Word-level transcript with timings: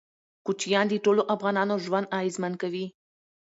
کوچیان 0.45 0.85
د 0.89 0.93
ټولو 1.05 1.21
افغانانو 1.35 1.75
ژوند 1.85 2.11
اغېزمن 2.17 2.53
کوي. 2.61 2.85